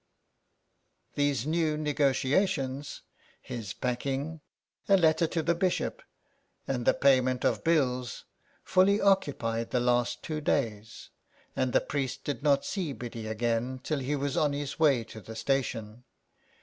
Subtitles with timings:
[1.13, 3.03] These new negotiations,
[3.39, 4.41] his packing,
[4.89, 6.01] a letter to the Bishop,
[6.67, 8.25] and the payment of bills,
[8.63, 11.11] fully occupied the last two days,
[11.55, 15.21] and the priest did not see Biddy again till he was on his way to
[15.21, 16.03] the station.